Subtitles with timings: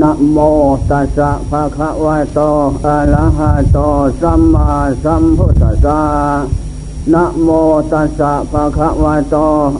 [0.00, 0.38] นะโม
[0.90, 2.40] ตัสสะภะคะวะโต
[2.84, 3.78] อะระหะโต
[4.20, 4.68] สัมมา
[5.04, 6.00] สัมพุทธัสสะ
[7.12, 7.48] นะโม
[7.92, 9.36] ตัสสะภะคะวะโต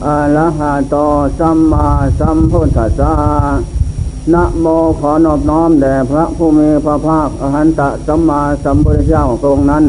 [0.07, 0.97] อะระหะโต
[1.39, 1.87] สัมมา
[2.19, 3.13] สัมพุทธัสสะ
[4.33, 4.67] นะโม
[4.99, 9.85] ขอนอบน้อมแด่พระผู้มีพระภาคอหันตสัมมาสัมพุทธเจ้าตรงนั้น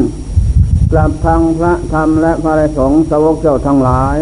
[0.92, 4.16] กลับทางพระธรรมและพระสงฆ์สาวกเจ้าทั้งหลาย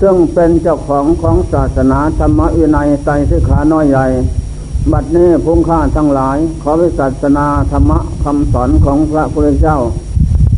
[0.00, 4.06] ซึ่งเป็นเจ้าของของศาสนาธรรมวินัยไตรสิขาน้อยใหญ่
[4.92, 9.78] บัดนี้พุ่งข้าทั้งหลาย ขอวิศาสนาธรรมคำสอนของพระพุทธเจ้า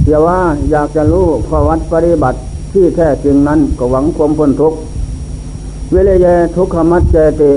[0.04, 0.40] เดี๋ยว่า
[0.70, 2.38] อยากจะรู้ข้อวัดปฏิบัติ
[2.72, 4.78] ที่แท้จริงนั้นก็หวังความพ้นทุกข์
[5.92, 7.52] เวลเยทุกขมัจเจติ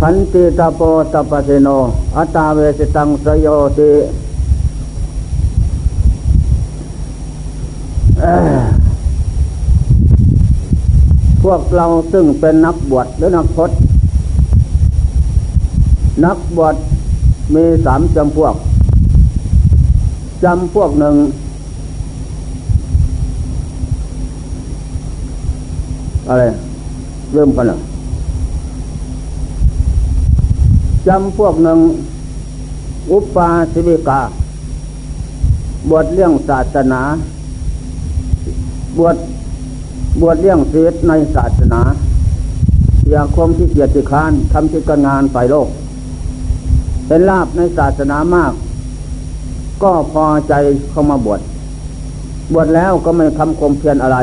[0.00, 0.80] ขันติตาโป
[1.12, 1.68] ตปะเสโน
[2.16, 3.46] อัตาเวสตังสโย
[3.78, 3.90] ติ
[11.44, 13.78] พวกเราซึ่งเป็นนักบวชหรือนักพจน์
[16.24, 16.76] นักบวช
[17.54, 18.54] มีสามจำพวก
[20.44, 21.14] จำพวกหนึ่ง
[26.28, 26.42] อะไร
[27.32, 27.76] เริ่มกันเหรอ
[31.08, 31.78] จำพวกหนึ่ง
[33.10, 34.20] อุปาสิวิกา
[35.88, 37.00] บวชเรื่องศาสนา
[38.98, 39.16] บวช
[40.20, 41.80] บวชเรื่องชีวิตในศาสนา
[43.10, 45.68] อย่าคมที่เกียรติคานทำกิจการงานฝ่ายโลก
[47.06, 48.52] เป็นลาบในศาสนามาก
[49.82, 50.54] ก็พอใจ
[50.90, 51.40] เข้ามาบวช
[52.52, 54.18] บวชแล้วก็ไม่ทำความเพียรอะไร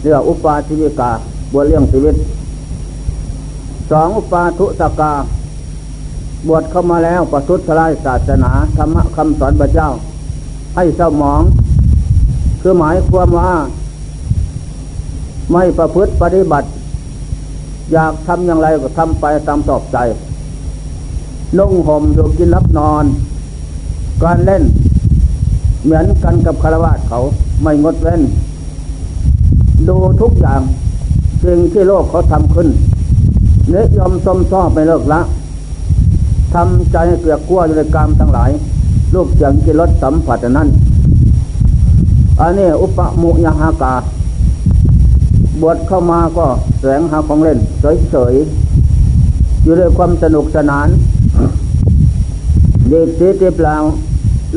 [0.00, 1.10] เรียกอุปาชีวิกา
[1.52, 2.14] บวชเรื่องชีวิต
[3.90, 5.12] สองอุปาทุสกา
[6.48, 9.88] บวชเข้ามาแล้วประทุษร้ายศาสนาธรรมะคำสอนพระเจ้า
[10.76, 11.42] ให้เศร้าหมอง
[12.60, 13.52] คือหมายความว่า
[15.52, 16.68] ไม่ประพฤติปฏิบัติ
[17.92, 19.98] อยากทำอย่างไรก็ทำไปตามสอบใจ
[21.58, 23.04] นุ่งห่มอยู่กินรับนอน
[24.22, 24.62] การเล่น
[25.84, 27.18] เหมือนกันกับคารวะเขา
[27.62, 28.22] ไม่งดเว้น
[29.88, 30.60] ดูทุกอย่าง
[31.44, 32.68] สิ่งที่โลกเขาทำขึ้น
[33.70, 35.20] เนยอมสมซ้อไม่เลิกละ
[36.54, 38.50] ทำใจให้เกลือกลัวอยู่ในกรรมทั้งหลาย
[39.14, 40.68] รูปเสียงกิรสสัมผัสนั้น
[42.40, 43.94] อันนี้อุปมุยหากา
[45.60, 46.46] บวชเข้ามาก็
[46.78, 47.58] แสวงหาของเล่น
[48.10, 50.88] เฉยๆ อยู่ด้วยความสนุกสนาน
[52.90, 53.76] ดีดีตีเปล่า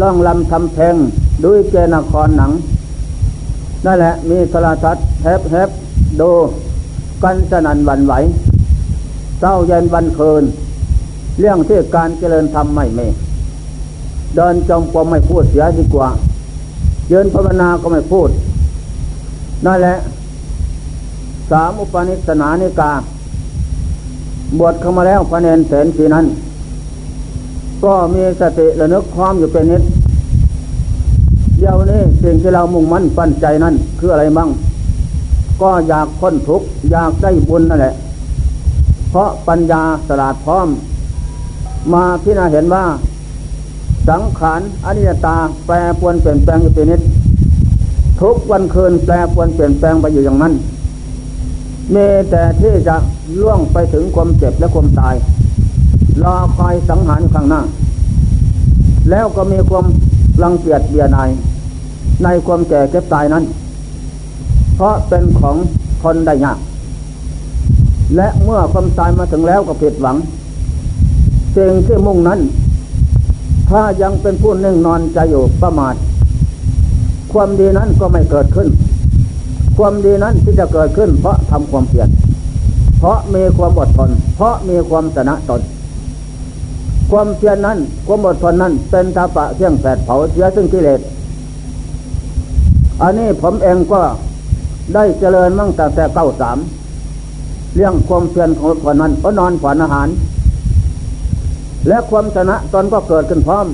[0.02, 0.96] ล่องลำทำเพลง
[1.44, 2.52] ด้วยเจนครหนัง
[3.86, 5.69] นั่นแหละมีโทรทัศน์แฮบแฮบ
[6.19, 6.31] ดู
[7.24, 8.14] กันสนันวันไหว
[9.40, 10.44] เศร้าเย็นวันคืน
[11.40, 13.00] เรื่องที่การเจริญธรรมไม่เม
[14.35, 16.09] เดินจงกรมไม่พูดเสียดีกว่า
[17.09, 18.30] เยินภาวนาก็ไม่พูด
[19.66, 19.97] นั่นแหละ
[21.52, 22.92] สามอุปนิสนานิกา
[24.59, 26.26] บวชเข้ามาแล้วพระเนนเสนสีนั้น
[27.84, 29.84] ก็มีสติระนึกความอยู่เป็นนิด
[31.58, 34.50] เดี๋ยวนี้สิ่งที่เรามุ่งมั่นปั้นใจนั้น คืออะไรบ้าง
[35.62, 37.94] ก็อยากพ้นทุกข์อยากได้บุญนั่นแหละ
[39.09, 40.68] เพราะปัญญาสลาดพร้อม
[41.94, 42.86] มาพิจารณาเห็นว่า
[44.09, 47.02] สังขารอนิจจตาแปรปวนเปลี่ยนแปลงอยู่เป็นนิด
[48.22, 50.53] ทุกวันคืนแปรปวนเปลี่ยนแปลงไปอยู่อย่างนั้น
[51.94, 52.96] มีแต่ที่จะ
[53.42, 55.16] ล่วงไปถึงความเจ็บและความตาย
[56.24, 57.62] รอคอยสังหารข้างหน้า
[59.10, 59.86] แล้วก็มีความ
[60.44, 61.30] รังเกียจเบียดาย
[62.24, 63.44] ในความแก่เก็บตายนั้น
[64.76, 65.56] เพราะเป็นของ
[66.04, 66.58] คนได้ยาก
[68.16, 70.18] และเมื่อความตายมาถึงแล้วก็ผิดหวัง
[71.56, 72.40] สิ่งที่มุ่งนั้น
[73.70, 75.96] ถ้ายังเป็นผู้นิ่งนอนใจอยู่ประมาท
[77.34, 78.68] ความดีนั้นก็ไม่เกิดขึ้น
[79.78, 82.09] ความดีนั้นที่จะเกิดขึ้น เพราะทำความเพียร
[83.00, 85.61] เพราะมีความอดทน เพราะมีความชนะตน
[87.11, 91.00] ความเพียรนั้น ความอดทนนั้น เป็นตาปะเที่ยงแผดเผาเชื้อซึ่งกิเลส
[93.01, 94.01] อันนี้ผมเองก็
[94.94, 96.58] ได้เจริญมั่งแต่แต่เก้าสาม
[97.76, 100.08] เรื่องความเพียรของคนนั้นก็นอนฝันอาหาร
[101.87, 103.67] และความชนะตนก็เกิดขึ้นพร้อม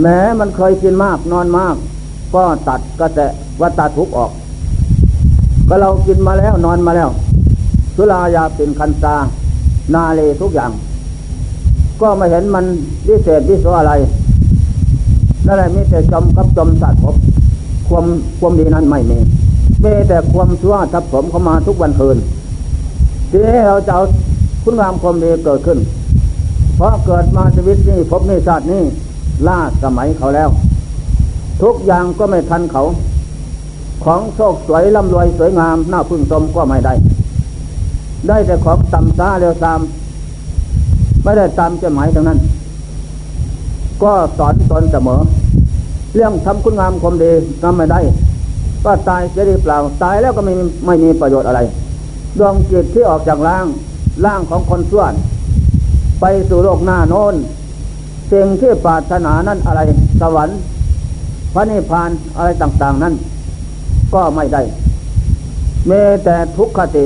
[0.00, 1.76] แม้มันเคยกินมากนอนมาก
[2.34, 3.18] ก็ตัดกระแส
[3.60, 4.30] วัตทุกออก
[5.68, 7.08] ก็เรากินมาแล้วนอนมาแล้ว
[7.96, 9.16] สุรายาเป็นคันตา
[9.94, 10.70] นาเลทุกอย่าง
[12.00, 12.64] ก็ไม่เห็นมัน
[13.08, 13.92] วิเศษวิโสอะไร
[15.46, 17.16] นั่นแหละมีแต่จมกับจมสัตว์ผม
[17.88, 18.04] ความ
[18.38, 19.18] ความดีนั้นไม่มี
[19.84, 22.16] มีแต่ความชั่วทับผมเข้ามาทุกวันคืน
[23.30, 24.02] ทีนี้เราจะเอา
[24.62, 25.78] คุณงามความดีเกิดขึ้น
[26.76, 28.82] เพราะเกิดมาชีวิตนี้พบนี้ชาตินี้
[29.48, 30.48] ล่าสมัยเขาแล้ว
[31.62, 32.82] ทุกอย่างก็ไม่ทันเขา
[34.04, 36.94] ของโชคสวยร่ำรวยสวยงามน่าพึ่งชมก็ไม่ได้
[38.28, 39.80] ได้แต่ของต่ำซาเร็วตาม
[41.24, 42.38] ไม่ได้ตามจะหมายตรงนั้น
[44.02, 45.20] ก็สอนตนเสมอ
[46.14, 47.30] เรื่องทำคุณงามความดี
[47.62, 48.00] ทำไม่ได้
[48.84, 50.52] ก็ตายเสียดีเปล่า ตายแล้วก็ไม่
[50.86, 51.60] ไม่มีประโยชน์อะไร
[52.38, 53.66] ดวงจิตที่ออกจากร่าง
[54.24, 55.12] ร่างของคนส่วน
[56.20, 57.34] ไปสู่โลกหน้าโน้น
[58.32, 59.80] สิ่งที่ปรารถนานั้นอะไร
[60.20, 60.58] สวรรค์
[61.54, 63.14] พระนิพพานอะไรต่าง ๆ นั้น
[64.14, 64.62] ก็ไม่ได้
[65.86, 65.92] เม
[66.24, 67.04] แต่ทุกขติ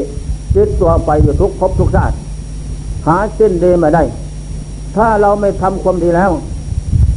[0.54, 2.16] จิตตัวไปอยู่ทุกภพทุกชาติ
[3.06, 4.02] หาสิ้นดีไม่ได้
[4.96, 6.30] ถ้าเราไม่ทำความดีแล้ว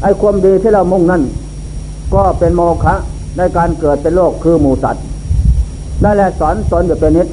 [0.02, 1.22] ไอ้ความดีที่เรามุ่งนั้น
[2.14, 2.96] ก็เป็นโมฆะ
[3.38, 5.04] ในการเกิดเป็นโลกคือหมูสัตว์
[6.04, 7.28] นั่นแหละสอนตนอยู่เป็นนิด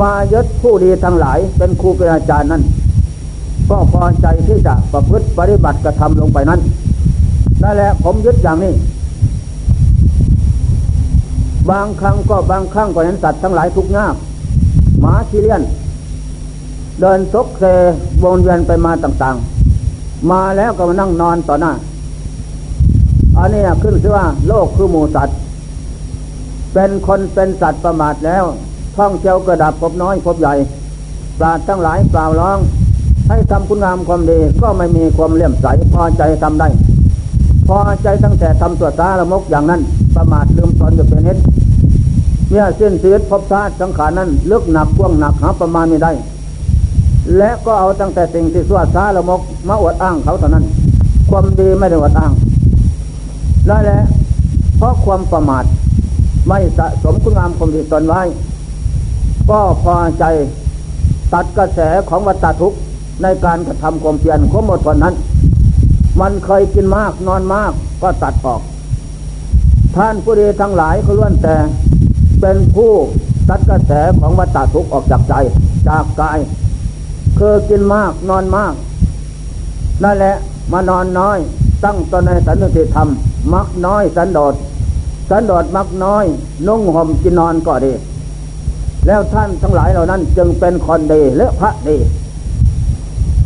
[0.00, 2.62] มายึดผู้ดีทั้งหลายเป็นครูเป็นอาจารย์นั้น
[3.70, 6.60] ก็พอใจที่จะประพฤติปฏิบัติกระทำลงไปนั้น
[7.64, 8.72] นั่นแหละ ผมยึดอย่างนี้
[11.70, 14.14] บางครั้งก็บางครั้งก็เห็นสัตว์ทั้งหลายทุกข์ยาก
[15.00, 15.62] หมาชีเลียน
[17.00, 17.64] เดินซกเซ
[18.22, 21.72] วนเวียนไปมาต่างๆ มาแล้วก็มานั่งนอนต่อหน้า
[23.36, 25.36] อันนี้ขึ้นชื่อว่า โลกคือหมูสัตว์
[26.74, 28.44] เป็นคนเป็นสัตว์ประมาทแล้ว
[28.96, 30.54] ท่องเที่ยวกระดับพบน้อยพบใหญ่
[31.38, 32.58] ปราดทั้งหลายกล่าวร้อง
[33.28, 36.68] ให้ทำคุณงามความดีก็ไม่มีความเลี่ยมใสพอใจทำได้
[37.68, 39.80] พอใจตั้งแต่ทำตัวตาละมกอย่างนั้น
[40.16, 41.40] ประมาทลืมตนอยู่เป็นเหตุ
[42.48, 46.12] เมื่อสิ้นชีวิตพบชาติสังขารนั้นลึกหนักกว้างหนักหาประมาณไม่ได้
[47.38, 50.64] และก็เอาตั้งแต่สิ่งที่สวดซาละมกมาอวดอ้างเขาเท่านั้น
[51.30, 52.32] ความดีไม่ได้อวดอ้าง
[53.68, 54.02] ได้แล้ว
[54.76, 55.64] เพราะความประมาท
[56.48, 58.20] ไม่สะสมคุณงามความดีตนไว้
[59.50, 60.24] ก็พอใจ
[61.32, 62.78] ตัดกระแสของวัตทุกข์
[63.22, 65.14] ในการกระทำความเพียรความหมดทนนั้น
[66.20, 67.72] มันเคยกินมากนอนมาก
[68.02, 68.60] ก็ตัดออก
[69.96, 71.56] ท่านผู้ดีทั้งหลายก็ล้วนแต่
[72.40, 72.92] เป็นผู้
[73.48, 75.34] ตัดกระแสของวัฏทุกข์ออกจากใจ
[75.88, 76.38] จากกาย
[77.38, 78.74] คือกินมากนอนมาก
[80.02, 80.34] นั่นแหละ
[80.72, 81.38] มานอนน้อย
[81.84, 83.08] ตั้งตนในสันติธรรม
[83.54, 84.54] มักน้อยสันโดษ
[85.30, 86.24] สันโดษมักน้อย
[86.66, 87.92] นุ่งห่มกินนอนก็ดี
[89.06, 91.96] แล้วท่านทั้งหลายเหล่านั้นจึงเป็นคนดีและพระดี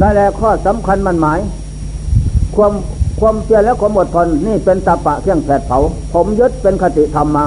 [0.00, 1.38] นั่นแหละข้อสำคัญมันหมาย
[2.58, 2.72] ความ
[3.20, 5.78] ความเพียรและความอดทนนี่เป็นตาปะเครื่องแผดเผา
[6.12, 7.46] ผมยึดเป็นคติธรรมมา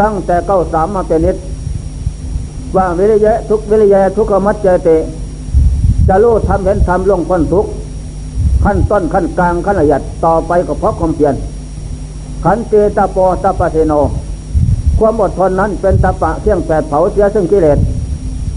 [0.00, 1.36] ตั้งแต่เก้าสามมาเป็นนิด
[2.76, 4.88] ว่าวิริยะทุกวิริยะทุกขมัจเจเต
[6.08, 7.66] จะรู้ทำเห็นทำลงพ้นทุก
[8.64, 11.34] ขั้นต้นขั้นกลางขั้นละเอียดต่อไปก็เพราะความเพียร
[12.44, 13.92] ขันเตตาปอตาปะเทโน
[14.98, 17.78] ความอดทนนั้นเป็นตาปะเที่ยงแปดเผาเสียซึ่งกิเลส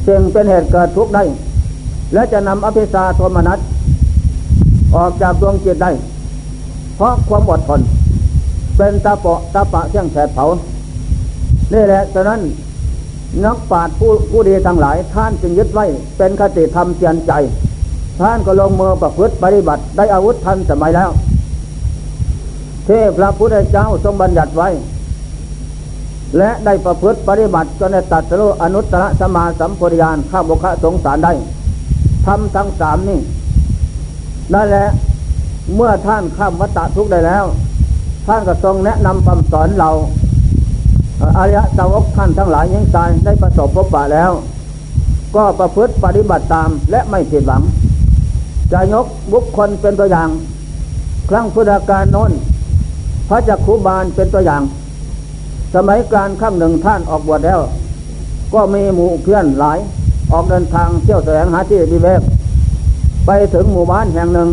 [0.07, 1.23] จึงเป็นเหตุเกิดทุกข์ได้
[2.13, 3.59] และจะนำอภิสาโทมนัส
[4.95, 5.91] ออกจากดวงจิตได้
[6.95, 7.81] เพราะความอดทน
[8.77, 10.45] เป็นตาปะตาปะเที่ยงแปดเผา
[11.73, 12.39] นี่แหละฉะนั้น
[13.45, 15.85] นักปราชญ์ผู้ผู้ดีทั้งหลาย ท่านจึงยึดไว้
[16.17, 17.31] เป็นคติธรรมเตียนใจ
[18.19, 21.09] ท่านก็ลงมือประพฤติปฏิบัติได้อาวุธทันสมัยแล้ว
[22.85, 24.69] เทพพระพุทธเจ้าทรงบัญญัติไว้
[26.37, 31.33] และได้ประพฤติปฏิบัติจนได้ตัดสู้อนุตตรสมาสัมปริยานข้าบุคสงสารได้
[32.25, 33.19] ทำทั้งสามนี่
[34.53, 34.87] นั่นแหละ
[35.75, 37.45] เมื่อท่านข้ามวัตทุกได้แล้ว
[38.27, 39.89] ท่านก็ทรงแนะนำคำสอนเรา
[41.37, 44.31] อริยสาวกท่านทั้งหลายยังตายได้ประสบพบปะแล้ว
[45.35, 47.63] ก็ประพฤติปฏิบัติตามและไม่ผิดหวัง
[48.71, 50.29] จะยกบุคคลเป็นตัวอย่าง
[51.29, 52.31] ครั้งพุทธกาลโน้น
[53.29, 54.63] พระจักขุบาลเป็นตัวอย่าง
[55.75, 57.59] สมัยการข้างหนึ่งท่านออกบวชแล้ว
[58.53, 59.79] ก็มีหมู่เพื่อนหลาย
[60.31, 62.21] ออกเดินทางเที่ยวแสวงหาที่ดีเวก
[63.31, 64.49] ไปถึงหมู่บ้านแห่งหนึ่ง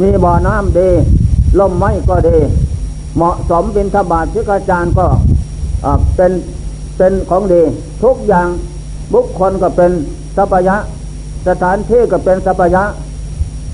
[0.00, 0.88] มีบ่อน้ำดี
[1.58, 2.36] ลมไม้ก็ดี
[3.16, 5.06] เหมาะสมเป็นทบาทชิกาจารย์ก็
[6.16, 6.32] เป็น
[6.96, 7.62] เป็นของดี
[8.02, 8.48] ทุกอย่าง
[9.14, 9.90] บุคคลก็เป็น
[10.36, 10.76] สัพยะ
[11.48, 12.82] สถานที่ก็เป็นสัพยะ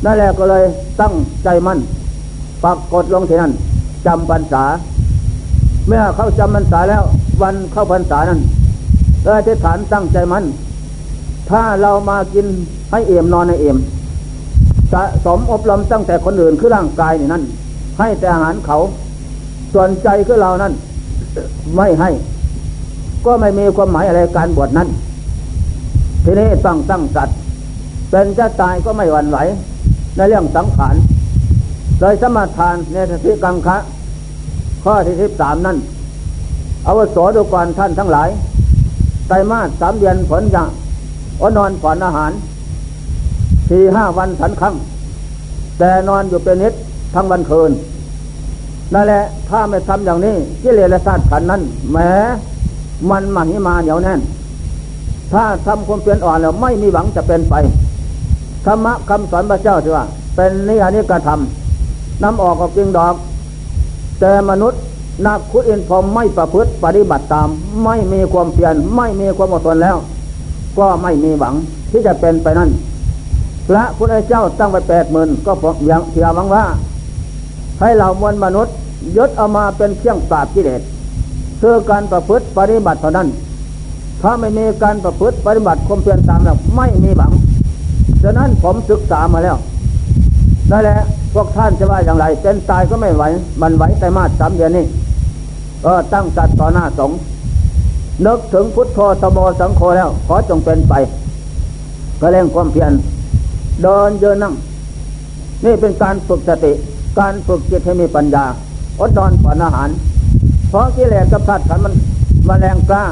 [0.05, 0.65] นั่นแหละก็เลย
[1.01, 1.79] ตั้งใจมั่น
[2.65, 3.53] ปักกดลงที่นั่น
[4.07, 4.65] จำพรรษา
[5.87, 7.03] เมื่อเข้าจำพรรษาแล้ว
[7.43, 8.41] วันเข้าพรรษานั้น
[9.25, 10.45] เลยที่ฐานตั้งใจมั่น
[11.51, 12.47] ถ้าเรามากิน
[12.91, 13.79] ให้เอี่ยมนอนในเอี่ยม
[14.93, 17.43] สะสมอบรมตั้งแต่คนอื่นคือร่างกายนี่นั่น
[17.99, 18.79] ให้แต่อาหารเขา
[19.73, 20.73] ส่วนใจคือเรานั่น
[21.77, 22.11] ไม่ให้
[23.25, 24.89] ก็ไม่มีความหมายอะไรการบวชนั้น
[26.25, 27.37] ทีนี้ต้องตั้งสัตว์
[28.11, 29.39] เป็นจะตายก็ไม่หวั่นไหว
[30.17, 30.95] ในเรื่องสังขาร
[32.01, 33.77] โดยสมาทานในสติกังคะ
[34.85, 35.77] ข้อที่สิบสามนั้น
[36.85, 38.29] เอาวสดูก่อนท่านทั้งหลาย
[39.29, 40.63] ไตรมาสสามเดือนผลจะ
[41.41, 42.31] อนอนผ่อนอาหาร
[43.73, 44.75] สี่ห้าวันสันครั้ง
[45.79, 46.75] แต่นอนอยู่เป็นนิด
[47.15, 47.71] ทั้งวันคืน
[48.95, 51.97] นั่นแหละถ้าไม่ทำอย่างนี้กิเลสและธาตุขันนั้นแหม
[53.11, 54.21] มันมาหิมาเหนียวแน่น
[55.33, 57.55] ถ้าทำความเพียรอ่อนแล้วไม่มีหวังจะเป็นไป
[58.67, 60.05] ธรรมะคำสอนพระเจ้าที่ว่า
[60.37, 63.15] เป็นนิยานิกระทำนำออกก็จริงดอก
[64.21, 64.81] แต่มนุษย์
[65.27, 67.49] นักคุอินพรไม่ประพฤติปฏิบัติตาม
[67.85, 69.97] ไม่มีความเพียรไม่มีความอดทนแล้ว
[70.79, 71.55] ก็ไม่มีหวัง
[71.91, 72.71] ที่จะเป็นไปนั่น
[73.69, 76.65] พระพุทธเจ้าตั้งไปแปดหมื่นก็เพียงเพียงหวังว่า
[77.81, 78.75] ให้เรามวลมนุษย์
[79.17, 80.83] ยศเอามาเป็นเครื่องปราบกิเลส
[81.61, 83.29] คือการประพฤติปฏิบัติเท่านั้น
[84.23, 87.33] ถ้าไม่มีการประพฤติปฏิบัติความเพียรตามแล้วไม่มีหวัง
[88.23, 89.57] ฉะนั้นผมศึกษามาแล้ว
[90.71, 90.99] นั่นแหละ
[91.35, 93.23] พวกท่านจะว่าอย่างไร เป็นตายก็ไม่ไหว
[93.61, 94.85] มันไหวแต่มาสามเดือนนี้
[95.83, 97.11] เออตั้งจัดต่อหน้าสง
[98.27, 100.95] นึกถึงพุทธโธตโมสังโฆแล้ว ขอจงเป็นไป
[102.21, 102.93] ก็เร่งความเพียร
[103.83, 104.55] เดินเยินนั่ง
[105.65, 106.73] นี่เป็นการฝึกสติ
[107.19, 108.45] การฝึกจิตให้มีปัญญา
[109.01, 109.89] อดนอนผ่อนอาหาร
[110.69, 111.95] เพราะกิเลสกับธาตุขันมัน
[112.49, 113.05] มาแรงกล้า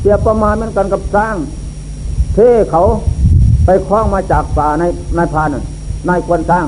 [0.00, 1.36] เสียประมาณมันกันกับสร้าง
[2.36, 2.82] ที่เขา
[3.64, 4.84] ไปคล้องมาจากป่าใน
[5.16, 5.48] ในพาน
[6.08, 6.66] นายควรสร้าง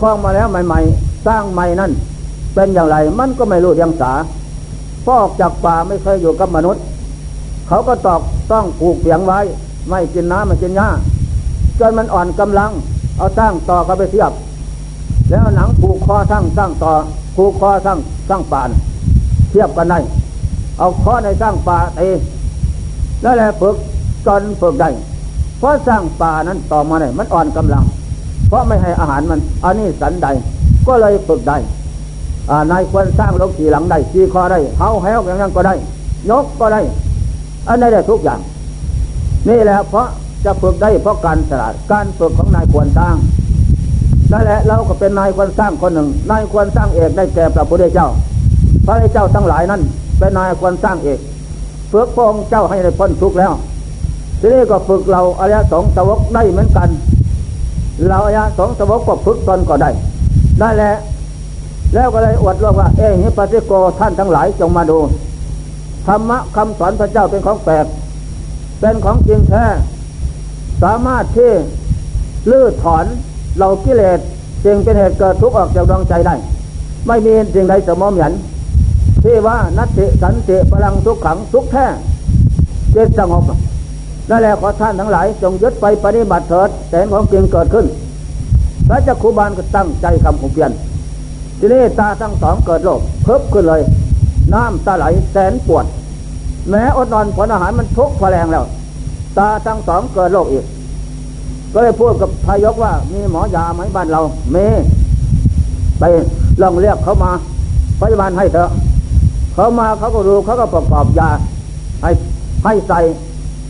[0.00, 1.92] คล้องมาแล้วใหม่ ๆ สร้างใหม่นั่น
[2.54, 4.12] เป็นอย่างไรมันก็ไม่รู้ยังสา
[5.04, 6.82] พอออกจากป่าไม่เคยอยู่กับมนุษย์
[7.68, 8.20] เขาก็ตอก
[8.52, 9.40] ต้องผูกเสียงไว้
[9.88, 10.88] ไม่กินน้ำไม่กินหญ้า
[11.80, 12.70] จนมันอ่อนกำลัง
[13.18, 14.32] เอาตั้งต่อเข้าไปเทียบ
[15.30, 16.92] แล้วหนังผูกคอทั้งสร้างต่อ
[17.36, 18.70] ผูกคอทั้งสร้างป่าน
[19.50, 19.98] เทียบกันได้
[20.78, 22.08] เอาคอในสร้างป่าตี
[23.24, 23.76] นั่นแหละฝึก
[24.26, 24.88] จนฝึกได้
[25.58, 27.84] เพราะสร้างป่านั้นต่อมาเนี่ยมันอ่อนกำลัง
[28.48, 30.28] เพราะไม่ให้อาหารมันอันนี้สันใด
[30.86, 31.56] ก็เลยฝึกได้
[32.70, 35.74] นายควรสร้างลงขี่หลังได้ขี่คอได้เท้าแห้วอย่างนั้นก็ได้
[36.30, 36.80] ยกก็ได้
[37.68, 38.40] อันนี้ได้ทุกอย่าง
[39.48, 40.06] นี่แหละเพราะ
[40.46, 43.16] จะฝึกได้เพราะการสละการฝึกของนายควรสร้าง
[44.32, 48.08] นั่นแหละเราก็เป็นนายควรสร้างคนหนึ่ง นายควรสร้างเอกได้แก่พระพุทธเจ้า
[48.86, 49.82] พระพุทธเจ้าทั้งหลายนั้น
[50.18, 51.18] เป็นนายควรสร้างเอก
[51.92, 53.52] ฝึกพระองค์เจ้าให้ได้พ้นทุกข์แล้ว
[54.40, 56.88] ทีนี้ก็ฝึกเราอริยสงสวกได้เหมือนกัน
[58.08, 59.90] เราอริยสงสวกก็ฝึกตนก็ได้
[60.60, 60.94] ได้แหละ
[61.94, 64.98] แล้วก็เลยอวดว่าว่า เอหิปัสิโกท่านทั้งหลายจงมาดู
[66.06, 67.86] ธรรมะคำสอนพระเจ้าเป็นของแปลก
[68.80, 69.64] เป็นของจริงแท้
[70.82, 71.52] สามารถที่
[72.50, 73.04] ลื้อถอน
[73.58, 74.18] เรากิเลส
[74.64, 76.34] จึงเป็นเหตุเกิดทุกข์ออกจากดวงใจได้
[77.06, 78.32] ไม่มีสิ่งใดสมมยัน
[79.24, 81.86] ที่ว่านัตติสันติพลังทุกขังทุกแท้
[82.92, 83.44] เจตสงบ
[84.30, 87.86] นั่นแหละขอท่านทั้งหลายจงยึดไปปฏิบัติเถิดแสงของจริงเกิดขึ้น
[88.88, 90.70] พระเจ้าครูบาลก็ตั้งใจคำขุเพียน
[91.58, 93.80] ทีนี้ตาทั้งสองเกิดโรคเพิ่มขึ้นเลย
[94.54, 95.84] น้ำตาไหลแสนปวด
[96.70, 98.64] แม้อดนอนผลอาหารมันทุกข์พแรงแล้ว
[99.38, 100.64] ตาทั้งสองเกิดโรคอีก
[101.72, 104.20] ก็เลยพูดกับพายกว่า มีหมอยาไหมบ้านเรา
[104.52, 104.56] เม
[105.98, 106.04] ไป
[106.62, 107.30] ลองเรียกเขามา
[108.00, 108.70] พยาบาลให้เถอะ
[109.54, 111.30] เขามาเขาก็ดูเขาก็ประกอบยา
[112.02, 112.10] ให้
[112.64, 113.00] ให้ใส่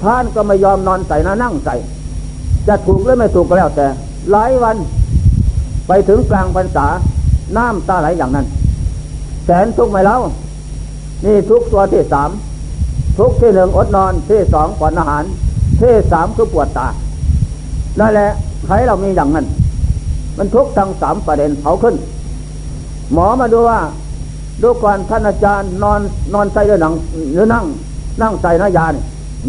[0.03, 1.75] ท่านก็ไม่ยอมนอนใส่นะนั่งใส่
[2.69, 3.87] จะถูกหรือไม่ถูกก็แล้วแต่
[4.31, 4.77] หลายวัน
[5.89, 6.87] ไปถึงกลางพรรษา
[7.57, 8.47] น้ำตาไหลอย่างนั้น
[9.45, 10.21] แสนทุกข์ไหมแล้ว
[11.25, 12.31] นี่ทุกตัวที่สาม
[13.19, 15.25] ทุกที่หนึ่งอดนอนที่สองผ่อนอาหาร
[15.81, 16.89] ที่สามคือปวดตา
[18.01, 18.31] นั่นแหละ
[18.65, 19.47] ใครเรามีอย่างนั้น
[20.39, 21.95] มันทุกทั้งสามประเด็นเผาขึ้น
[23.13, 23.81] หมอมาดูว่า
[24.63, 26.01] ดูก่อนท่านอาจารย์นอน
[26.35, 26.95] นอนใส่ด้วยหนัง
[27.33, 27.65] หรือนั่ง
[28.23, 28.95] นั่งใส่นายาน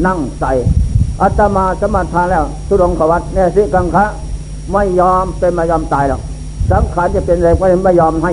[0.06, 0.52] นั่งใส่
[1.22, 4.06] อัตมาสมาทานแล้ว สุรงขวัตเนี่ยสิกังคะ
[4.72, 6.22] ไม่ยอมเป็นไม่ยอมตายหรอก
[6.72, 8.32] สังขารจะเป็นอะไรก็ไม่ยอมให้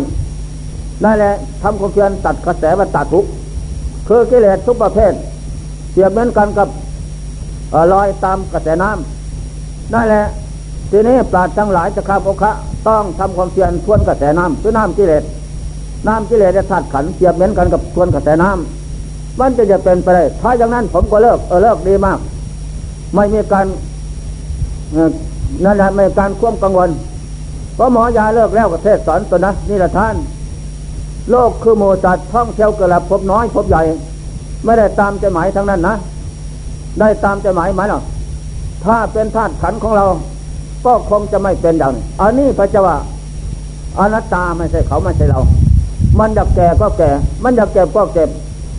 [1.04, 3.24] นั่นแหละทำความเพียรตัดกระแสวัฏทุก
[4.08, 5.12] คือกิเลสทุกประเภท
[5.92, 6.68] เสียบเหมือนกันกับ
[7.92, 10.24] ลอยตามกระแสน้ำนั่นแหละ
[10.90, 12.52] ทีนี้ปราดทั้งหลายจะข้ามโอคะ
[12.88, 15.22] ต้องทำความเพียรทวนกระแสน้ำคือน้ำกิเลส
[16.08, 22.18] น้ำกิเลสจะธาตุขันเสียบเหมือนกันกับทวนกระแสน้ำมันจะจะเป็นไปได้ถ้าอย่างนั้นผมก็เลิกเออเลิกดีมาก
[23.14, 23.66] ไม่มีการ
[25.64, 26.90] นั่นแหละไม่การควบกังวล
[27.74, 30.16] เพราะหมอยาเลิกแล้วก็เทศสอนตัวนะนี่แหละท่าน
[31.30, 33.82] โลกคือโมจัดท่องเที่ยวกระลับพบน้อยพบใหญ่
[34.64, 35.94] ไม่ได้ตามใจหมายทั้งนั้นนะ
[37.00, 38.00] ได้ตามใจหมายไหมหรอ
[38.84, 40.06] ถ้าเป็นธาตุขันของเรา
[40.86, 42.96] ก็คงจะไม่เป็นอย่างนี้อันนี้พระเจ้าว่า
[43.98, 45.40] อนัตตาไม่ใช่เขาไม่ใช่เรา
[46.18, 47.10] มันอยากแก่ก็แก่
[47.44, 48.28] มันอยากเก็บก็เก็บ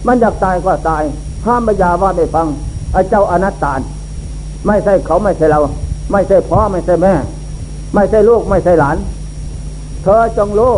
[0.07, 1.03] มันอยากตายก็ตาย
[1.45, 2.47] ห้ามไม่ยาว่าไม่ฟัง
[2.93, 3.73] ไอ้เจ้าอนัตตา
[4.65, 5.59] ไม่ใช่เขาไม่ใช่เรา
[6.11, 7.13] ไม่ใช่พ่อไม่ใช่แม่
[7.93, 8.97] ไม่ใช่ลูกไม่ใช่หลาน
[10.03, 10.73] เธอจงรู้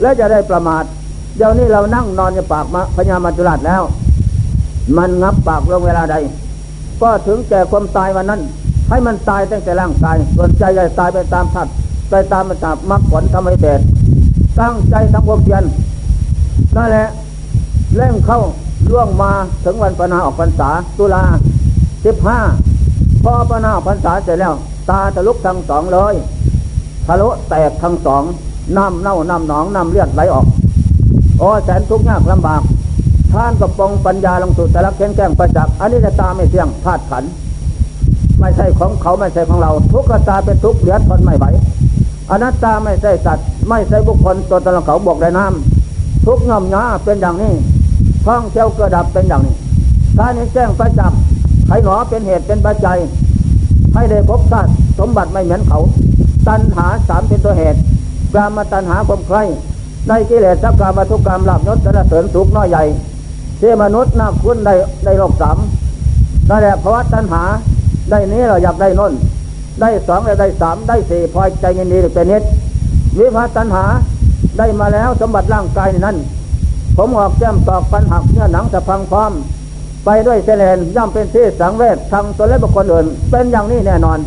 [0.00, 0.84] และจะได้ประมาท
[1.36, 3.82] เดี๋ยวนี้เรานั่งนอนในปากมพญามัจจุราชแล้ว
[4.96, 6.16] มันงับปากลงเวลาใด
[7.02, 8.40] ก็ถึงแก่ความตายวันนั้น
[8.88, 11.68] ให้มันตายตั้งแต่ร่างกายส่วนใจใหญ่ตายไปตามทัด
[12.10, 13.80] ไปตามมันตามมรรคผลทำให้เด็ด
[14.60, 15.64] ตั้งใจทำความเพียร
[16.76, 17.06] นั่นแหละ
[17.96, 18.40] เร่งเข้า
[18.90, 19.30] ล่วงมา
[19.64, 21.22] ถึงวันปนาออกพรรษาตุลา
[22.04, 22.38] สิบห้า
[23.24, 24.54] พอพระนาพรรษาเสร็จแล้ว
[24.90, 26.14] ตาทะลุทั้งสองเลย
[27.06, 28.22] ทะลุแตกทั้งสอง
[28.76, 30.46] น้ำเน่าน้ำหนองน้ำเลือดไหลออก
[31.38, 32.62] โอ้แสนทุกข์ยากลำบาก
[33.32, 37.24] ท่านกับปองปัญญาลงสุดแต่ละเข็นแก้งประจักษ์อันนี้จะตาไม่เที่ยงธาตุขัน
[38.40, 41.46] ไม่ใช่ของเขาไม่ใช่ของเรา ทุกข์ตาเป็นทุกข์เหลือทนไม่ไหว
[42.30, 47.52] อนัตตาไม่ใช่สัตว์ ไม่ใช่บุคคลตัวตนเขาบอกได้น้ำทุกงอมงาเป็นอย่างนี้
[48.26, 49.54] ท่องเที่ยวกิดดับเป็นอย่างนี้
[50.16, 51.18] ถ้านี้แจ้งประจักษ์
[51.66, 52.98] ใครหนอเป็นเหตุเป็นปัจจัย
[53.94, 55.80] ให้ได้พบชาติสมบัติไม่เหมือนเขา
[56.48, 57.78] ตัณหาสามเป็นตัวเหตุ
[58.32, 59.38] กรามตัณหาความใคร
[60.08, 62.84] ในกิเลสสักกามทุกกรรมหลับยศสรรเสริญสุขน้อยใหญ่
[63.62, 64.70] ที่มนุษย์น่าคุ้นใน
[65.04, 65.58] ในโลกสาม
[66.48, 67.42] นั่นแหละเพราะว่าตัณหา
[68.10, 69.12] ได้นี้เราอยากได้น้น
[69.80, 72.42] ได้สองได้สามได้สี่พอใจเงินดีเป็นนิด
[73.18, 73.84] วิภาตัณหา
[74.58, 76.16] ได้มาแล้วสมบัติร่างกายนั้น
[76.96, 79.32] ผมออกแก้มตอกปัญหักเนื้อหนังสะพังพร้อม
[80.04, 84.18] ไปด้วยเสลนย่อมเป็นที่สังเวชทางตนและบุคคลอื่น เป็นอย่างนี้แน่นอน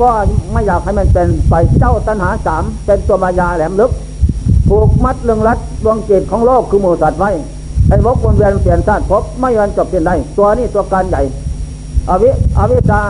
[0.00, 0.08] ก็
[0.52, 3.90] ไม่อยากให้มันเป็นไปเจ้าตัณหาสามเป็นตัวมายาแหลมลึก
[4.68, 7.30] ผูกมัดเรื่องรัดดวงจิตของโลกคือหมูสัตว์ไว้
[7.94, 11.22] ให้วกวนเวียนเปลี่ยนชาติพบไม่ยันจบเป็นได้ตัวนี้ตัวการใหญ่
[12.08, 13.00] อวิอวิชา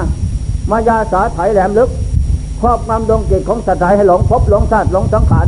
[0.70, 1.88] มายาสาไถแหลมลึก
[2.60, 5.46] ครอบงำดวงจิตของสัตว์ให้หลงพบหลงชาติหลงสังขาร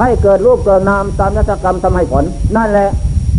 [0.00, 2.24] ให้เกิดรูปเกิดนามตามยศกรรมทำให้ผล
[2.56, 2.88] นั่นแหละ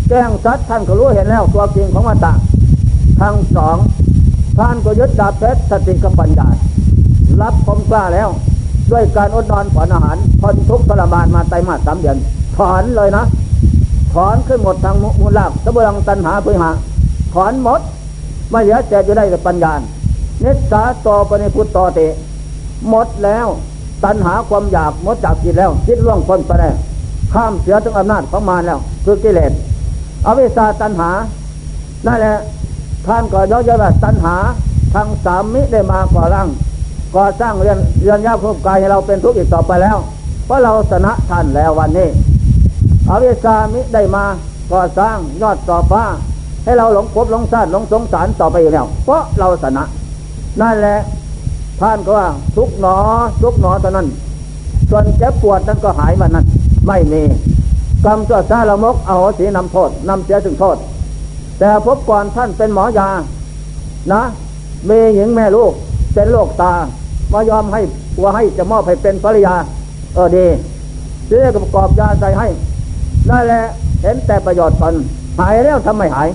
[0.10, 2.34] แจ้งสัตว์ท่านก็รู้เห็นแล้วตัวจริงของวัตตะ
[3.22, 3.78] ทั้งสอง
[4.58, 6.48] ท่านก็ยึดดาบเพชรสติกับปัญญา
[7.42, 8.30] รับผมกล้าแล้ว
[8.92, 12.18] ด้วยการอดนอนผ่อนอาหารทนทุกข์ทรมานมาไตมาสามเดือน
[12.58, 13.24] ถอนเลยนะ
[14.14, 16.70] ถอนขึ้นหมดทางมูลลาบสะบังตันหาพื้หา
[17.34, 17.82] ถอนหมด
[18.52, 19.74] ไม่เหลือแต่จะได้แต่ปัญญา
[20.44, 22.00] นิสาต่อปณิพุตต่อเต
[22.90, 23.48] หมดแล้ว
[24.04, 26.76] ตันหาความอยากหมดจากจิตแล้ว คิดล่วงพ้นไปแล้ว
[27.34, 29.52] ข้ามเสือถึงอำนาจของมารแล้ว คือกิเลส
[30.26, 31.10] อวิชาตันหา
[32.06, 32.38] นั่นแหละ
[33.06, 34.36] ท่านก็ย่อยๆว่าตันหา
[34.94, 36.48] ทางสามมิได้มาก่อร่าง
[37.16, 39.98] ก่อสร้างเรียนเรียนยาภพกายให้เราเป็นทุกข์อีกต่อไปแล้ว
[40.46, 42.08] เพราะเราชนะท่านแล้ววันนี้
[43.10, 44.26] อวิชามิได้มา
[44.72, 46.04] ก่อสร้างยอดต่อฟ้า
[46.64, 49.84] ให้เราหลงภพหลงชาติหลงสงสารต่อไปอีกแล้ว เพราะเราชนะ
[50.62, 50.98] นั่นแหละ
[51.82, 52.98] ท่านก็ว่าทุกหนอ
[53.42, 54.08] ทุกหนอตอนนั้น
[54.90, 56.46] ส่วนเจ็บปวดนั้นก็หายมานั้น
[56.88, 57.22] ไม่มี
[58.06, 60.78] กรรมตัวซาละมกเอาสีนำโทษนำเสียถึงโทษ
[61.60, 63.10] แต่พบก่อนท่านเป็นหมอยา
[64.12, 64.22] นะ
[64.86, 65.74] เมหญิงแม่ลูก
[66.14, 66.74] เป็นโรคตา
[67.34, 67.82] มายอมให้
[68.16, 69.56] ผัวให้จะมอบให้เป็นภรรยา
[70.14, 70.46] เออดี
[71.28, 72.48] เสียกับประกอบยาใส่ให้
[73.32, 73.66] ได้แหละ
[74.02, 74.96] เห็นแต่ประโยชน์ตน
[75.40, 76.30] หายแล้วทำไมหาย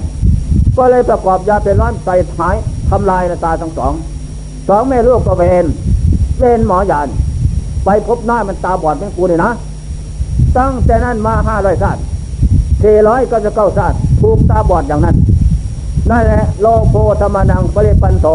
[0.77, 2.57] ก็เลยประกอบยาเป็นร้อนใส่หาย
[2.91, 3.93] ทำลายตาทั้งสอง
[4.69, 5.67] สองแม่ลูกก็เวน
[6.39, 7.09] เวนหมอยาน
[7.85, 9.53] ไปพบหน้ามันตาบอดเป็นกูนี่นะ
[10.57, 12.01] ตั้งแต่นั้นมาห้าร้อยชาติ
[12.81, 15.17] เทร้อยก็จะเก้าชาติถูกตาบอดอย่างนั้น
[16.11, 18.27] นั่นแหละโลโพธรรมนังปริปันโส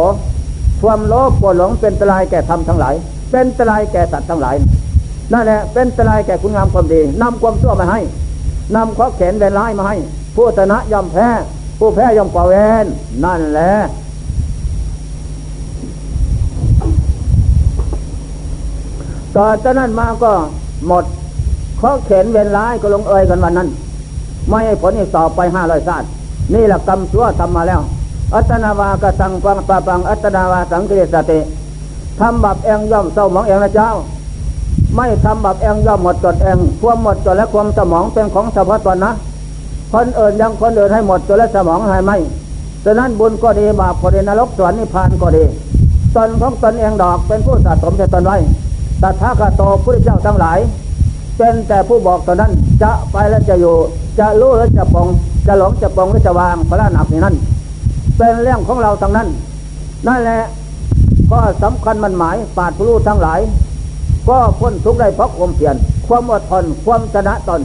[0.81, 2.95] ความโลภโกรธหลงเป็นตรายแก่ธรรมทั้งหลาย
[3.31, 4.55] เป็นตรายแก่สัตว์ทั้งหลาย
[5.33, 7.99] นั่นแหละเป็นตรายแก่คุณงามความดีนำความชั่วมาให้
[8.75, 9.95] นำข้อแขนแวนร้ายมาให้
[10.35, 11.27] ผู้ชนะย่อมแพ้
[11.79, 12.85] ผู้แพ้ย่อมก่อเวร
[13.23, 13.73] นั่นแหละ
[19.35, 20.31] ต่อจากนั้นมาก็
[20.87, 21.05] หมด
[21.81, 23.69] ข้อเข็นเวรร้ายก็ลงเอยกันวันนั้น
[24.49, 26.05] ไม่ให้ผลอีกต่อไปห้าร้อยชาติ
[26.53, 27.81] นี่แหละกรรมชั่วทำมาแล้ว
[28.33, 31.39] อัตนาวากสังปังปะปัง อัตนาวาสังกิเลสติ
[32.19, 33.89] ทำบับเองย่อมเศร้าหมองเองนะเจ้า
[34.95, 39.11] ไม่ทำบับเองย่อมหมดจดเองความหมดจดและความสมองเป็นของเฉพาะตนนะ
[39.93, 42.17] คนอื่นยังคนอื่นให้หมดจดและสมองให้ไม่
[42.85, 45.43] ฉะนั้นบุญก็ดีบาปก็ดีนรกสวรรค์นิพพานก็ดี
[46.15, 48.37] ตนของตนเองดอกเป็นผู้สะสมแต่ตนไว้
[49.01, 50.59] ตัทธากาโตพระเจ้าทั้งหลาย
[51.37, 52.51] เป็นแต่ผู้บอกตอนนั้น
[52.81, 53.75] จะไปแล้วจะอยู่
[54.19, 55.07] จะรู้หรือจะปอง
[55.47, 57.35] จะหลงจะปองหรือจะวางพระนักนี่นั่น
[58.17, 59.27] เป็นเรื่องของเราทั้งนั้น
[60.07, 60.41] นั่นแหละ
[61.31, 63.39] ก็สำคัญมันหมายปาดผู้ทั้งหลาย
[64.31, 65.75] ก็พ้นทุกข์ได้เพราะความเพียร
[66.07, 67.61] ความอดทนความชนะตน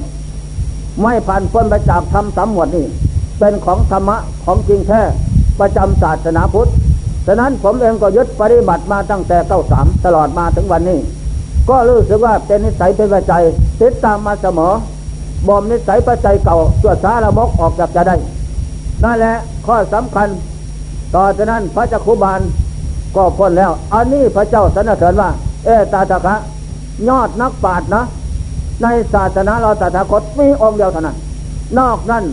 [1.02, 2.86] ไม่ผ่านพ้นไปจากธรรมสามหมวดนี่
[3.38, 5.00] เป็นของธรรมะของจริงแท้
[5.60, 6.70] ประจำศาสนาพุทธ
[7.26, 10.98] ฉะนั้นผมเองก็ยึดปฏิบัติมาตั้งแต่เก้าสามตลอดมาถึงวันนี้
[11.68, 13.42] ก็รู้สึกว่าเป็นนิสัยเป็นปัจจัย
[13.80, 14.72] ติดตามมาเสมอ
[15.48, 18.16] บ่มนิสัยปัจจัยเก่าตัวสารมกออกจากจะได้
[19.04, 19.34] นั่นแหละ
[19.66, 20.28] ข้อสำคัญ
[21.14, 22.40] ต่อจากนั้นพระจักคุบาล
[23.16, 25.30] ก็พ้นแล้ว อันนี้พระเจ้าสนเสริญว่า
[25.64, 26.36] เอตาตะคะ
[27.08, 28.04] ยอดนักปราชญ์นะ
[28.82, 31.16] ในศาสนาเราตถาคตมีองค์เดียวเท่านั้น
[31.78, 32.24] นอกนั้น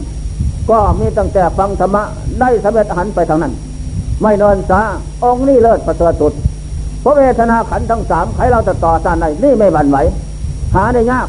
[0.69, 2.03] ก็มีตั้งแต่ฟังธรรมะ
[2.39, 3.53] ได้สำเร็จหันไปทางนั้น
[4.21, 4.81] ไม่นอนสา
[5.23, 6.33] องค์นี้เลิศประเสริฐสุด
[7.03, 9.97] พระเวทนาขันทั้งสามใครเราจะต่อสานไหนนี่ไม่บันไหว
[10.75, 11.27] หาได้ยาก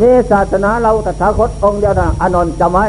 [0.00, 2.86] มีศาสนาเราตถาคตองค์เดียวนะอนนท์จำไว้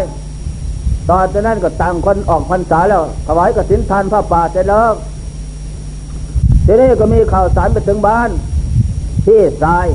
[1.10, 4.92] ตอนนั้นก็ต่างคนออกพรรษาแล้วถวายกสินทานพระป่าเสร็จแล้ว
[6.66, 8.30] ทีนี้ก็มีข่าวสารไปถึงบ้าน
[9.26, 9.88] ที่ทราย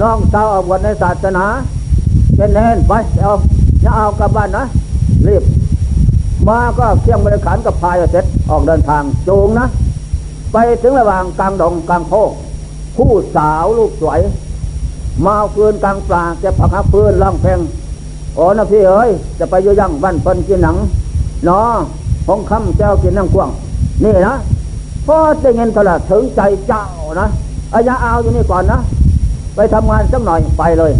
[0.00, 1.44] น้องสาวออกวันในศาสนา
[2.36, 3.32] เป็นแน่นไปเอา
[3.82, 4.64] อย่าเอากลับบ้านนะ
[5.26, 5.42] รีบ
[6.48, 9.66] มาก็เที่ยงบริขารกับพายเสร็จออกเดินทางจูงนะ
[10.52, 12.12] ไปถึงระหว่างกลางดงกลางโพ
[12.96, 14.20] ผู้สาวลูกสวย
[15.26, 17.58] มาเฟืนกลางปลาเก็บผักหักฟืนล่องเพลง
[18.34, 20.76] โอ้นะพี่เอ้ย จะไปยุ่ยังบ้านเพิ่นกินหนัง
[21.44, 21.74] เนาะ
[22.28, 23.50] หงคำเจ้ากินนั่งกวาง
[24.02, 24.34] นี่นะ
[25.06, 26.82] พอได้เงินตลาดถึงใจเจ้า
[27.20, 27.28] นะ
[27.74, 28.78] อายาเอาอยู่นี่ก่อนนะ
[29.54, 30.92] ไปทำงานสักหน่อยไปเลย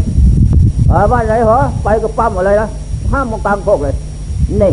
[0.88, 2.68] เออบ้าไหนเหรอไปก็ปั๊มอะไรนะ
[3.12, 3.94] ห้ามมองกลางโคกเลย
[4.60, 4.72] นี่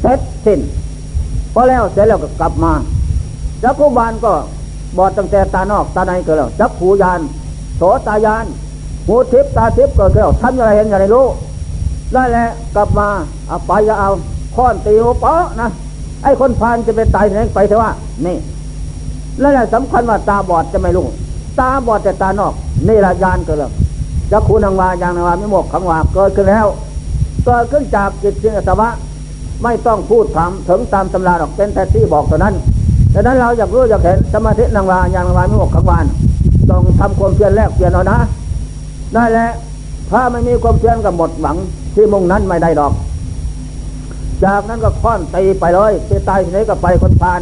[0.00, 0.60] เสร็จสิ้น
[1.54, 2.72] พอแล้วเสร็จแล้วก็กลับมา
[3.62, 4.32] จักขุบานก็
[4.96, 7.20] บอดตั้งแต่ตานอกตาในก็แล้วจักขูยาน
[7.76, 8.44] โสตายาน
[9.06, 11.26] หูทิพตาทิพก็แล้วทำอะไรเห็นอะไรรู้
[12.12, 13.08] ได้แหละกลับมา
[13.48, 14.10] เอาไปจะเอา
[14.54, 15.68] ค้อนตีหัวเปาะนะ
[16.22, 17.90] ไอ้คนพานจะไปตายไหนไปเถอะว่า
[18.26, 18.36] นี่
[19.40, 21.06] แล้วสำคัญว่าตาบอดจะไม่รู้
[21.60, 22.52] ตาบอดแต่ตานอก
[22.88, 23.70] นี่ละยานก็แล้ว
[24.30, 26.66] จักขูนังวายางนางวาไม่หมกขังวาเกิดขึ้นแล้ว
[27.44, 28.88] เกิดขึ้นจากจิตจิตสวะ
[29.62, 32.54] ไม่ต้องพูดถามถึงตามตำราหรอกเป็นแต่ที่บอกเท่านั้น
[33.14, 36.06] ดังนั้นเราอยากรู้อยากเห็นสมาธินางวายางนางวาไม่หมกขังวาน
[36.68, 38.18] ต้องทำความเพียรแลกเปลี่ยนเอานะ
[39.14, 39.52] ได้แล้ว
[40.10, 41.56] ถ้าไม่มีความเพียรกับหมดหวัง
[41.94, 42.92] ที่มุ่งนั้นไม่ได้ดอก
[44.44, 47.40] จากนั้นก็ค้อนตีไปเลยไปตายที่ไหนก็ไปคนพาน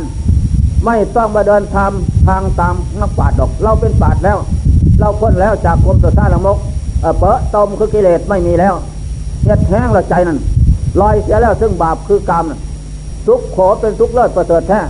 [0.84, 4.38] ไม่ต้องมาเดินทำทางตามนักปราชญ์ดอก เราเป็นปราชญ์แล้ว
[5.00, 6.58] เราพ้นแล้วจากความตัวท่าลังมก
[7.18, 8.74] เปอะตมคือกิเลสไม่มีแล้ว
[9.44, 10.38] เฮ็ดแห้งละใจนั่น
[11.00, 12.44] ลอยเสียแล้วซึ่งบาปคือกรรม
[13.26, 14.80] ทุกขอเป็นทุกเลิศประเสริฐแท้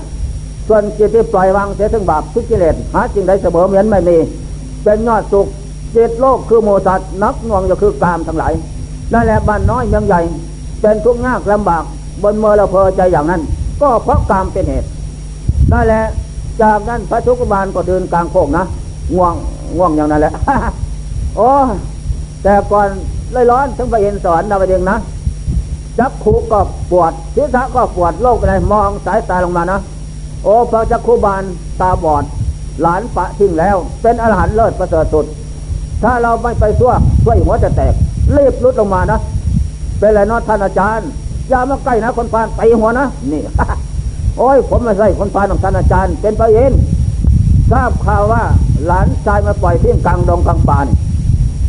[0.69, 4.17] ส่วนจิตที่ปล่อยวางเสียซึ่งบาปทุกกิเลสหาจริงได้เสมอเหมือนไม่มี
[4.83, 5.47] เป็นยอดสุข
[5.95, 8.53] จิตโลกคือโมสัตนักงวงก็คือกามทั้งหลาย
[9.13, 10.21] นั่นแหละบ้านน้อยเมืองใหญ่
[10.81, 11.85] เป็นทุกข์ยากลำบาก
[12.23, 13.43] บนเมื่อเราเพอใจอย่างนั้น
[13.81, 14.89] ก็เพราะกามเป็นเหตุ
[15.75, 16.05] นั่นแหละ
[16.63, 18.65] จากนั้นพระทุกบาลก็เดินกลางโคกนะ
[19.15, 19.35] ง่วง
[19.77, 20.35] ง่วงอย่างนั้นแหละ
[21.37, 21.51] โอ้
[22.43, 22.89] แต่ก่อน
[23.33, 24.97] เลยร้อนถึงไปเห็นสอนดาวดึงนะ
[25.99, 26.61] จักขูก็
[26.91, 29.79] ปวดศีรษะก็ปวดโรคอะไรมองสายตาลงมานะ
[30.45, 31.43] โอ้พระจักขุบาล
[31.81, 32.25] ตาบอด
[32.83, 35.27] หลานปะทิ้งแล้ว เป็นอรหันต์เลิศประเสริฐสุด
[36.03, 37.95] ถ้าเราไม่ไปช่วยช่วยหัวจะแตก
[38.37, 39.19] รีบลุดลงมานะ
[39.99, 41.09] เป็นไรนอท่านอาจารย์
[41.49, 43.43] อย่ามาใกล้นะคนพานตีหัวนะนี่
[44.39, 46.73] โอ้ยผมไม่ใช่คนพานของท่านอาจารย์ เป็นไปเอง
[47.71, 48.43] ทราบข่าวว่า
[48.87, 50.97] หลานชายมาปล่อยทิ้งกลางดงกลางป่านี่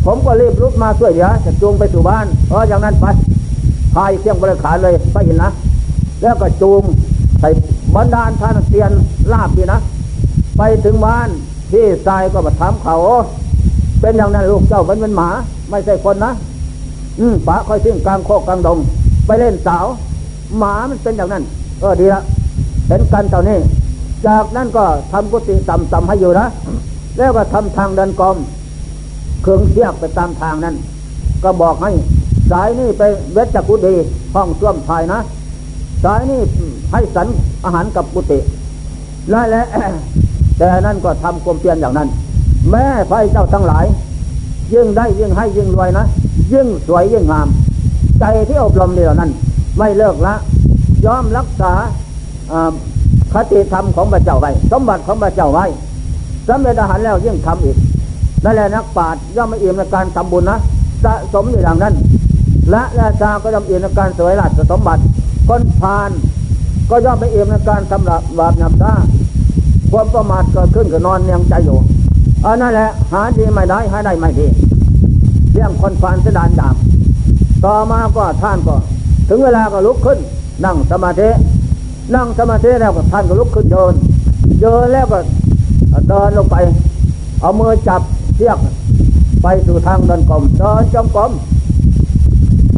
[0.06, 3.06] ผมก็รีบลุกมาช่วยเหลือจะจูงไปสู่บ้านเอออย่างนั้นไป
[3.96, 5.50] พายเครื่องบริขารเลยไปอินนะ
[6.22, 6.82] แล้วก็จูง
[7.40, 7.50] ใส่
[7.96, 8.92] บรรดาท่านเตียน
[9.34, 9.80] ลาบดีนะ
[10.58, 11.30] ไปถึงบ้าน
[11.72, 12.96] ที่ทรายก็มาถามเขา
[14.02, 15.30] เป็นอย่างนั้นลูกเจ้าเป็นเป็นหมา
[15.70, 16.32] ไม่ใช่คนนะ
[17.20, 18.78] อืมป๋าคอยทิ้งกลางโคกกลางดง
[19.26, 19.86] ไปเล่นสาว
[20.58, 21.44] หมามันเป็นอย่างนั้น
[21.80, 22.22] เออดีละ
[22.88, 23.60] เห็นกันเท่านี้
[24.28, 26.48] จากนั้นก็ทำกุฏิต่ำๆให้อยู่นะ
[27.18, 28.38] แล้วก็ทำทางเดินกรม
[29.42, 30.76] เครื่องเสียกไปตามทางนั้น
[31.44, 31.92] ก็บอกให้
[32.52, 33.02] สายนี้ไป
[33.34, 33.96] เวชกุดี
[34.36, 35.20] ห้องส้วมภายนะ
[36.04, 36.42] สายนี้
[36.92, 37.28] ให้สัน
[37.66, 38.40] อาหารกับกุฏิ
[39.34, 39.66] นั่นแหละ
[40.58, 42.10] แต่นั่นก็ทำความเพียรอย่างนั้น
[42.72, 43.86] แม่ไฟเจ้าทั้งหลาย
[44.74, 46.06] ยิ่งได้ยิ่งให้ยิ่งรวยนะ
[46.54, 47.48] ยิ่งสวยยิ่งงาม
[48.20, 49.32] ใจที่อบรมเดียวนั้น
[49.78, 50.36] ไม่เลิกละ
[51.06, 51.74] ยอมรักษา
[53.34, 55.66] คติธรรมของพระเจ้าไว้ สมบัติของพระเจ้าไว้
[56.50, 57.78] สำเร็จอาหารแล้วยิ่งทำอีก
[58.44, 60.58] นั่นแหละนักปราชญ์ย่อมไม่เอี่ยมในการทำบุญนะ
[61.04, 61.94] สะสมอย่างนั้น
[62.72, 65.02] และราชาก็ย่อมเอี่ยมในการสวยราชสมบัติ
[65.48, 66.12] คนพาน
[66.90, 68.94] ก็ย่อมไม่เอี่ยมในการทำบาปหยาบ้า
[69.92, 71.80] ความประมาทเกิดขึ้นก็นอนเนียงใจอยู่
[72.46, 74.48] อันนั่นแหละหาดีไม่ได้หาได้ไม่ดี
[75.54, 76.76] เรื่องคนพานเสดานดาบ
[77.66, 78.76] ต่อมาก็ท่านก็
[79.30, 80.20] ถึงเวลาก็ลุกขึ้น
[80.66, 81.30] นั่งสมาธิ
[82.14, 83.94] นั่งสมาธิแล้วก็ท่านก็ลุกขึ้นเดิน
[84.62, 85.20] เดินแล้วก็
[86.10, 86.56] เดินลงไป
[87.42, 88.02] เอามือจับ
[88.36, 88.58] เชือก
[89.42, 91.32] ไปสู่ทางเดินกลมเดินจงกรม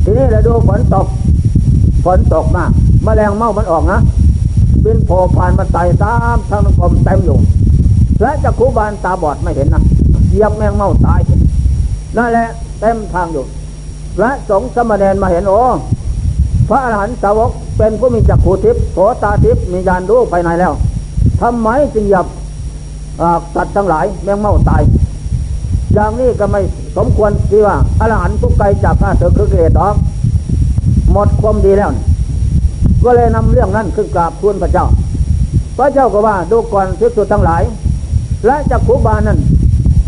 [0.03, 1.07] ทีนี้เราดูฝนตก
[2.05, 2.71] ฝนตกมาก
[3.05, 3.99] มแมลงเม่ามันออกนะ
[4.83, 7.37] บินโผล่ผ่านมาไต่ตามทางเดินกลมเต็มอยู่
[8.21, 9.81] และจะคูบานตาบอดไม่เห็นนะ
[10.29, 11.19] เหยียบแมงเม่าตาย
[12.17, 12.47] นั่นแหละ
[12.79, 13.43] เต็มทางอยู่
[14.19, 15.61] และสงสมณเณรมาเห็นโอ้
[16.69, 20.73] พระอรหันต์สาวกเป็นผู้มีจักขูทิพย์โสตาทิพย์มียานรู้ภายในแล้ว
[21.41, 22.27] ทำไมจึงหยับ
[23.55, 24.81] ตัดทั้งหลายแมงเม่าตาย
[25.93, 26.61] อย่างนี้ก็ไม่
[26.97, 29.95] สมควรที่ว่าอรหันต์ทุกไกลจากข้าเถอคือเกตดอก
[31.11, 31.91] หมดความดีแล้ว
[33.03, 34.85] ก็เลยนำเรื่องนั้นขึ้นกราบทูลพระเจ้า
[35.77, 37.63] พระเจ้าก็ว่าดูก่อนทิศสุดทั้งหลาย
[38.45, 39.37] และจักขุบานั้น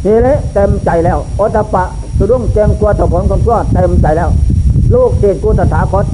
[0.04, 1.84] เฮเลเต็มใจแล้วอตปะ
[2.18, 4.30] สุดุ้งเจงกลัวถผลคนชั่วเต็มใจแล้ว
[4.94, 6.06] ลูกเศษกุตถาคต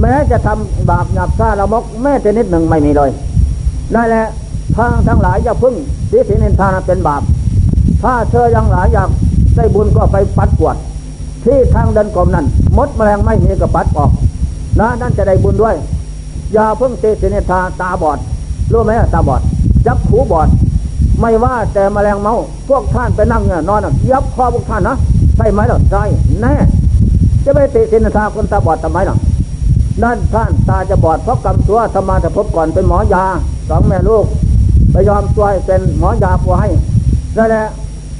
[0.00, 3.10] แม้จะทำบาปหยับซาละมก แม้แต่นิดหนึ่งไม่มีเลย
[3.94, 4.26] นั่นแหละ
[4.76, 5.74] ทางทั้งหลายอย่าพึ่ง
[6.10, 7.22] สีสีนินทาเป็นบาป
[8.02, 9.10] ถ้าเธอยังหลายอยาก
[9.56, 10.76] ได้บุญก็ไปปัดกวด
[11.44, 14.10] ที่ทางเดินกลมนั้นมดแมลงไม่มีก็ปัดออก
[14.80, 15.74] นะนั่นจะได้บุญด้วย
[16.52, 18.18] อย่าพึ่งสีสีนินทาตาบอด
[18.72, 19.40] รู้ไหมตาบอด
[19.86, 20.48] ยับหูบอด
[21.20, 22.34] ไม่ว่าแต่แมลงเมา
[22.68, 23.80] พวกท่านไปนั่งเนี่ยนอน
[24.10, 24.96] ยับคอพวกท่านนะ
[25.36, 26.02] ใช่ไหมล่ะใช่
[26.40, 26.54] แน่
[27.44, 29.16] จะไปติสินทาคนตาบอดทำไมล่ะ
[30.02, 33.24] นั่นท่านตาจะบอดเพราะกรรมตัวธรรมาจะพบก่อนเป็นหมอยา
[33.68, 34.24] สองแม่ลูก
[34.92, 36.68] ไปยอมตัวให้เป็นหมอยาผัวให้
[37.36, 37.66] นั่นแหละ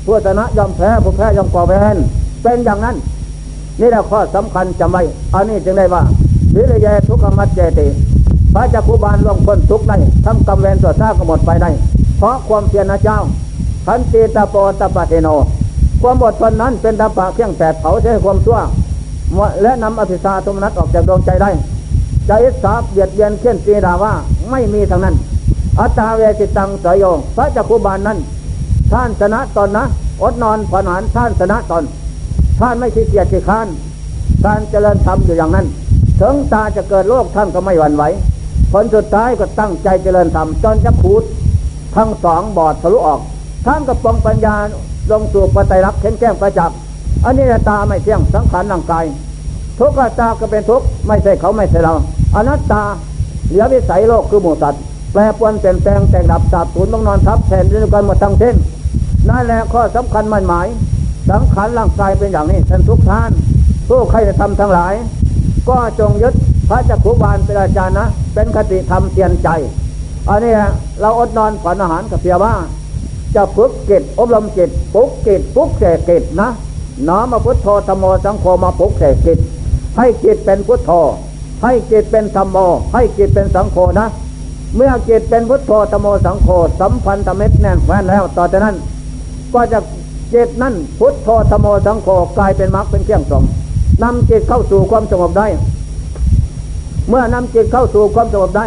[0.05, 1.97] ผู้ชนะยอมแพ้ผู้แพ้ยอมก่อแวน
[2.43, 2.97] เป็นอย่างนั้น
[3.81, 5.03] นี่แหละข้อสำคัญจำไว้
[5.35, 6.03] อันนี้จึงได้ว่า
[6.55, 7.87] วิริยทุกขมัจเจติ
[8.55, 11.71] พระจักคุบาลล่วงพ้นทุกได้ทำกรรมเวรตัวซากหมดไปได้
[12.19, 13.19] เพราะความเพียรนะเจ้า
[13.87, 15.29] ขันติตาโปตปะเทโน
[16.01, 18.59] ความอดทนนั้นเป็นดับปะเพียงแต่เผาใช้ความชั่ว
[19.63, 21.51] และนำอภิชาตมนัตออกจากดวงใจได้
[22.27, 24.13] ใจสาบเบียดเบียนเขียนตีดาว่า
[24.51, 25.15] ไม่มีทางนั้น
[25.81, 27.05] อัตตาเวจิตังสยโย
[27.37, 28.19] พระจักคุบาลนั้น
[28.93, 29.85] ท่านชนะตอนนะ
[30.23, 31.85] อดนอนผนานท่านชนะตอน
[32.61, 33.67] ท่านไม่ขี้เกียจขี้ค้าน
[34.45, 35.67] ท่านเจริญธรรมอยู่อย่างนั้น
[36.21, 38.05] ถึงตาจะเกิดโรคท่านก็ไม่หวั่นไหว
[38.73, 41.23] ผลสุดท้ายก็ตั้งใจเจริญธรรมจนจะขูด
[41.97, 43.21] ทั้งสองบอดทะลุออก
[43.67, 44.57] ท่านก็ปองปัญญา
[45.11, 46.71] ลงสู่ปไตรลักษณ์เข้มแก้มกระจับ
[47.25, 49.05] อันนี้ตาไม่เที่ยงสังขารร่างกาย
[49.79, 51.95] ทุกขตาก็เป็นทุกข์ไม่ใช่เขาไม่ใช่เรา
[52.35, 52.83] อนัตตา
[53.49, 54.83] เหลือวิสัยโลกคือหมูสัตว์
[55.13, 58.55] แปรปวนเปลี่ยนแปลงแต่งดับสาบสูญต้องนอนทับแทนด้วยกันหมดทั้งสิ้น
[59.29, 60.67] นั่นแหละข้อสำคัญมันหมาย
[61.31, 63.31] สังขารร่างกายเป็นอย่างนี้ท่านทุกท่าน
[63.89, 64.95] ผู้ใครจะทำทั้งหลาย
[65.69, 66.35] ก็จงยึด
[66.69, 69.49] พระจักขุบาลเป็นอาจารย์นะ เป็นคติธรรมเตียนใจ
[70.29, 70.53] อันนี้
[71.01, 72.55] เราอดนอนฝันอาหารกับเพียว่า
[73.35, 76.51] จะฝึกเกิจอบรมจิตปุกกิจปุกเสกกิจนะ
[77.09, 79.39] น้อมพุทโธธรรมโมสังโฆมาปุกเสกกิจ
[79.97, 80.91] ให้จิตเป็นพุทโธ
[81.63, 82.57] ให้จิตเป็นธรรมโม
[82.93, 84.07] ให้จิตเป็นสังโฆนะ
[84.77, 86.49] เมื่อจิตเป็นพุทโธธรรมโมสังโฆ
[86.81, 88.77] สัมพันธมิตรแน่นแฟ้นแล้วต่อจากนั้น
[89.55, 89.79] ก็จะ
[90.35, 93.45] จิตนั่นพุทโธธรรมโมสังโฆกลายเป็นมรรคเป็นเครื่องสม
[94.03, 95.47] นำจิตเข้าสู่ความสงบได้
[97.09, 98.67] เมื่อนำจิตเข้าสู่ความสงบได้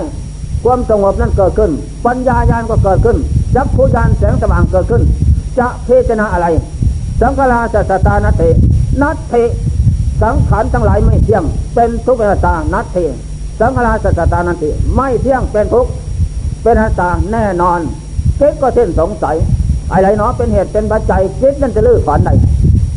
[0.63, 1.71] ความสงบนั้นเกิดขึ้น
[2.05, 3.17] ปัญญาญาณก็เกิดขึ้น
[3.55, 5.01] จักผูญาณแสงสว่างเกิดขึ้น
[5.59, 6.47] จะพิจารณาอะไร
[7.21, 8.43] สังขาราสัตานัตเถ
[9.01, 9.33] นัตเถ
[10.21, 11.43] สังขารทั้งหลายไม่เที่ยง
[11.75, 12.97] เป็นทุกข์เป็นตานัตเถ
[13.59, 14.63] สังขาราสัตานัตเถ
[14.95, 15.91] ไม่เที่ยงเป็นทุกข์
[16.63, 17.79] เป็นอนัตตาแน่นอน
[18.39, 19.35] คิดก็เส้นสงสัย
[19.91, 22.33] อะไรเนาะเป็นเหตุเป็นปัจจัยคิดนั่นจะลื้อฝันได้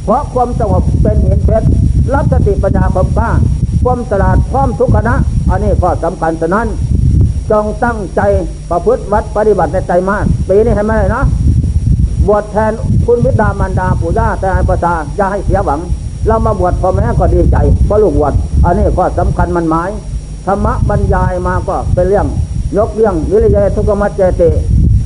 [0.05, 1.69] เพราะความสงบเป็นเหตุเพชร
[2.15, 3.31] รับสติปัญญาความกล้า
[3.85, 5.15] ความสลาดพร้อมทุกขณะ
[5.51, 6.67] อันนี้ข้อสำคัญฉะนั้น
[7.51, 8.21] จงตั้งใจ
[8.71, 11.25] ประพฤติวัดปฏิบัติในใจมากปีนี้ให้ไหมนะ
[12.27, 12.73] บวชแทน
[13.13, 15.81] คุณวิดามารดาปู่ย่าแต่อันประสาอย่าให้เสียหวัง
[16.27, 18.33] เรามาบวชพ่อแม่ก็ดีใจเพราะลูกบวช
[18.65, 19.91] อันนี้ข้อสำคัญมันหมาย
[20.47, 22.27] ธรรมะบรรยายมาก็เป็นเรื่อง
[22.77, 24.51] ยกเรื่องวิริยะทุกขมัจเจติ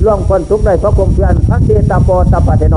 [0.05, 2.77] ล่วงคนทุกข์ได้เพราะความเพียรพักดีตาโปตาปะเทโน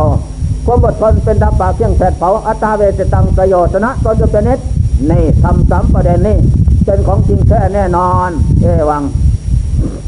[0.65, 4.59] ความอดทนเป็นดับปากเพียงแผดเผาอัตตาเวสตังสยชนะตนจะเป็นเน็ต
[5.09, 6.37] นี่ทำสามประเด็นนี้
[6.85, 8.29] เป็นของจริงแท้แน่นอน
[8.61, 9.03] เอวัง